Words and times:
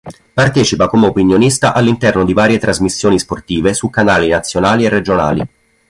Partecipa 0.33 0.87
come 0.87 1.05
opinionista 1.05 1.75
all'interno 1.75 2.25
di 2.25 2.33
varie 2.33 2.57
trasmissioni 2.57 3.19
sportive 3.19 3.75
su 3.75 3.91
canali 3.91 4.29
nazionali 4.29 4.85
e 4.85 4.89
regionali. 4.89 5.47